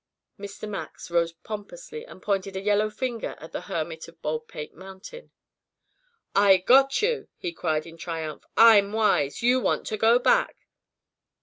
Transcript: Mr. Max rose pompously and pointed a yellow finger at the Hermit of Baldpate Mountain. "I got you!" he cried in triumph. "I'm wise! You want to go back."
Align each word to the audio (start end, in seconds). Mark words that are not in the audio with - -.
Mr. 0.39 0.67
Max 0.67 1.11
rose 1.11 1.31
pompously 1.31 2.03
and 2.07 2.23
pointed 2.23 2.55
a 2.55 2.59
yellow 2.59 2.89
finger 2.89 3.35
at 3.37 3.51
the 3.51 3.61
Hermit 3.61 4.07
of 4.07 4.19
Baldpate 4.23 4.73
Mountain. 4.73 5.29
"I 6.33 6.57
got 6.57 7.03
you!" 7.03 7.27
he 7.37 7.53
cried 7.53 7.85
in 7.85 7.97
triumph. 7.97 8.43
"I'm 8.57 8.93
wise! 8.93 9.43
You 9.43 9.59
want 9.59 9.85
to 9.85 9.97
go 9.97 10.17
back." 10.17 10.65